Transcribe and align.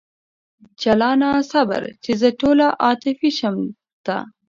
جلانه 0.81 1.29
صبر! 1.51 1.81
چې 2.03 2.11
زه 2.21 2.27
ټوله 2.39 2.67
عاطفي 2.83 3.29
شم 3.37 3.55
درته 4.05 4.17